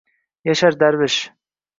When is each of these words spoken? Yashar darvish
Yashar 0.49 0.77
darvish 0.83 1.19